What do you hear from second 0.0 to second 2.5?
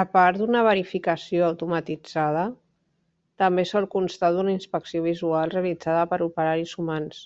A part d’una verificació automatitzada,